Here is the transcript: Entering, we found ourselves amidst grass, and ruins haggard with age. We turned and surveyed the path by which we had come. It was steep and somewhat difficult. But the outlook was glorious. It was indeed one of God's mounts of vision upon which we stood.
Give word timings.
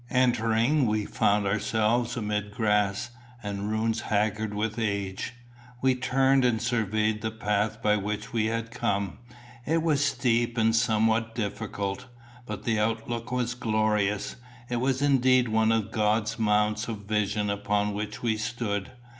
Entering, 0.09 0.87
we 0.87 1.05
found 1.05 1.45
ourselves 1.45 2.17
amidst 2.17 2.57
grass, 2.57 3.11
and 3.43 3.69
ruins 3.69 4.01
haggard 4.01 4.51
with 4.51 4.79
age. 4.79 5.35
We 5.79 5.93
turned 5.93 6.43
and 6.43 6.59
surveyed 6.59 7.21
the 7.21 7.29
path 7.29 7.83
by 7.83 7.97
which 7.97 8.33
we 8.33 8.45
had 8.47 8.71
come. 8.71 9.19
It 9.63 9.83
was 9.83 10.03
steep 10.03 10.57
and 10.57 10.75
somewhat 10.75 11.35
difficult. 11.35 12.07
But 12.47 12.63
the 12.63 12.79
outlook 12.79 13.31
was 13.31 13.53
glorious. 13.53 14.37
It 14.71 14.77
was 14.77 15.03
indeed 15.03 15.47
one 15.49 15.71
of 15.71 15.91
God's 15.91 16.39
mounts 16.39 16.87
of 16.87 17.05
vision 17.05 17.51
upon 17.51 17.93
which 17.93 18.23
we 18.23 18.37
stood. 18.37 18.89